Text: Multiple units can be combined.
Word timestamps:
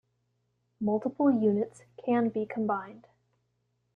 Multiple 0.79 1.29
units 1.29 1.83
can 2.03 2.29
be 2.29 2.47
combined. 2.47 3.05